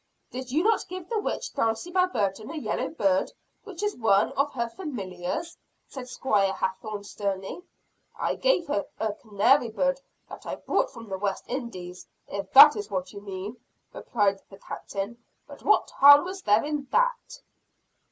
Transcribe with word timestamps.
"Did 0.31 0.49
you 0.51 0.63
not 0.63 0.87
give 0.89 1.07
the 1.09 1.19
witch, 1.19 1.53
Dulcibel 1.53 2.07
Burton, 2.07 2.49
a 2.49 2.57
yellow 2.57 2.89
bird, 2.89 3.31
which 3.65 3.83
is 3.83 3.95
one 3.95 4.31
of 4.31 4.51
her 4.53 4.67
familiars?" 4.67 5.55
said 5.85 6.09
Squire 6.09 6.53
Hathorne 6.53 7.03
sternly. 7.03 7.61
"I 8.17 8.33
gave 8.33 8.65
her 8.65 8.87
a 8.99 9.13
canary 9.13 9.69
bird 9.69 10.01
that 10.27 10.47
I 10.47 10.55
brought 10.55 10.89
from 10.91 11.07
the 11.07 11.19
West 11.19 11.43
Indies, 11.47 12.07
if 12.27 12.51
that 12.53 12.75
is 12.75 12.89
what 12.89 13.13
you 13.13 13.21
mean," 13.21 13.57
replied 13.93 14.41
the 14.49 14.57
Captain. 14.57 15.23
"But 15.45 15.61
what 15.61 15.91
harm 15.91 16.25
was 16.25 16.41
there 16.41 16.63
in 16.63 16.87
that?" 16.89 17.39